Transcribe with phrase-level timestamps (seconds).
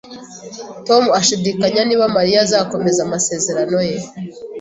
[0.87, 3.97] Tom ashidikanya niba Mariya azakomeza amasezerano ye